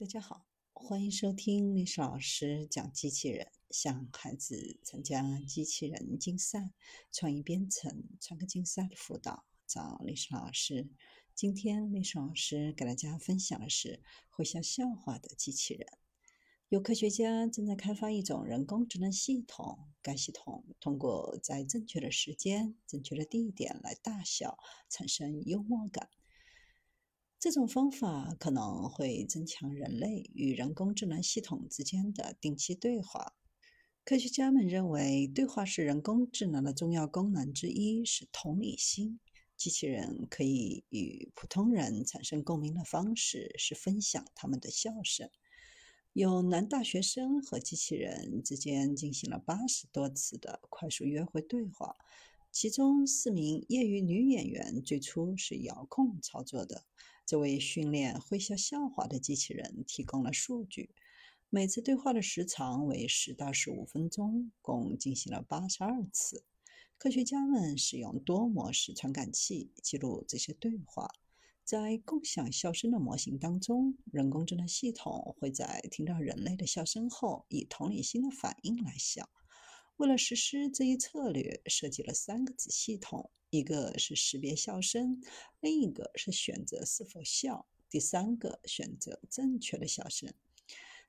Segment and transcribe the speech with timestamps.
[0.00, 6.70] 大家好，欢迎收听历史老师讲机器人，向孩子参加机器人竞赛、
[7.10, 10.88] 创意编程、创客竞赛的辅导，找历史老师。
[11.34, 15.88] 今天历史老师给大家分享的是会笑笑话的机器人。
[16.68, 24.58] 有科学家正在开发一种人工智能系统，该系统通过在正确的时间、正确的地点来大笑，
[24.88, 26.08] 产生幽默感。
[27.40, 33.36] 这种方法可能会增强人类与人工智能系统之间的定期对话。
[34.04, 39.20] 科学家们认为，对话是人工智能的重要功能之一，是同理心。
[39.56, 45.30] 机器人可以与普通人产生共鸣的方式是分享他们的笑声。
[46.14, 51.94] 有男大学生和机器人之间进行了八十多次的快速约会对话，
[52.50, 56.82] 其中四名业余女演员最初是遥控操作的。
[57.28, 60.88] 这位训练会笑笑话的机器人提供了数据，
[61.50, 66.42] 每次对话的时长为十到十五分钟，共进行了八十二次。
[66.96, 71.10] 科学家们使用多模式传感器记录这些对话。
[71.64, 79.28] 在共享笑声的模型当中，人工智能系统会在听到人类的笑声后，以同理心的反应来笑。
[79.98, 83.30] 为了实施这一策略，设计了三个子系统。
[83.50, 85.22] 一个是识别笑声，
[85.60, 90.32] 另一个是选择是否笑，第三个选择正确的笑声。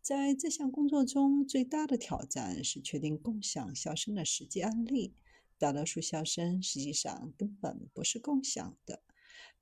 [0.00, 5.14] 在这项工作中，最大的挑战是确定共享笑声的实际案例。
[5.58, 9.02] 大多数笑声实际上根本不是共享的，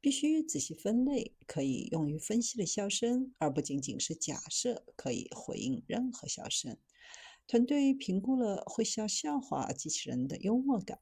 [0.01, 6.79] 必须仔细分类可以用于分析的笑声，而不仅仅是假设可以回应任何笑声。
[7.47, 11.01] 团队评估了会笑笑话机器人的幽默感。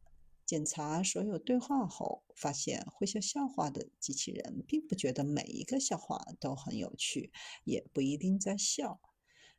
[0.48, 7.30] 检查所有对话后，发现会笑笑话的机器人并不觉得每一个笑话都很有趣，
[7.64, 8.98] 也不一定在笑。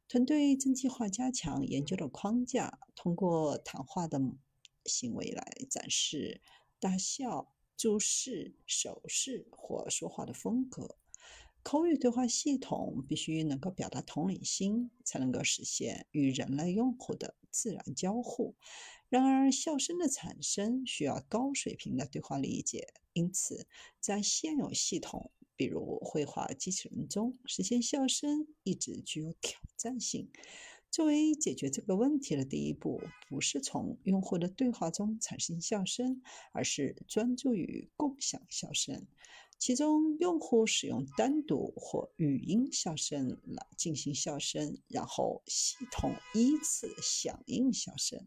[0.07, 4.19] 团队正计划加强研究的框架，通过谈话的
[4.83, 6.41] 行为来展示
[6.80, 10.97] 大笑、注视、手势或说话的风格。
[11.61, 18.55] 口语对话系统必须能够表达同理心，才能够实现与人类用户的自然交互。
[19.09, 23.67] 然而，笑声的产生需要高水平的对话理解，因此，
[23.99, 30.30] 在现有系统，比如绘画机器人中，实现笑声一直具有挑战性。
[30.91, 36.21] 作为解决这个问题的第一步，不是从用户的对话中产生笑声，
[36.52, 39.05] 而是专注于共享笑声，
[39.59, 48.25] 其中用户使用单独或语音笑声来进行笑声，然后系统依次响应笑声。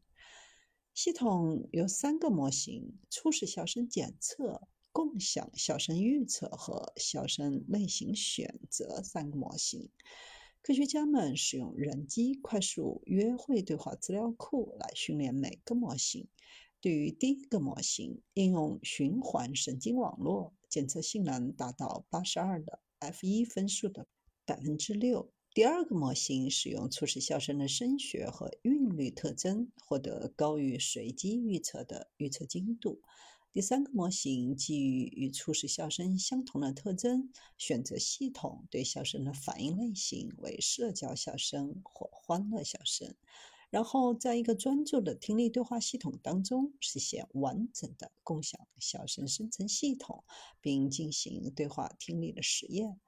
[0.92, 9.88] 系统有三个模型：初始笑声检测、共享笑声预测和笑声类型选择三个模型。
[10.60, 16.28] 科学家们使用人机快速约会对话资料库来训练每个模型。
[16.82, 24.06] 对于第一个模型，应用循环神经网络，检测性能达到八十二的 F 一分数的
[24.46, 25.30] 百分之六。
[25.52, 33.02] 第二个模型使用初始笑声的声学和韵律特征，获得高于随机预测的预测精度。
[33.52, 43.14] 第三个模型基于与初始笑声相同的特征，选择系统对笑声的反应类型为社交笑声或欢乐笑声，
[43.72, 50.24] 然后在一个专注的听力对话系统当中实现完整的共享笑声生成系统，
[50.60, 53.00] 并进行对话听力的实验。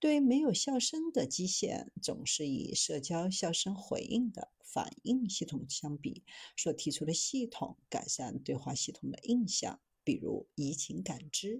[0.00, 6.24] 对没有笑声的基线总是以社交笑声回应的反应系统相比，
[6.56, 11.56] 所提出的系统改善对话系统的印象，比如移情感知。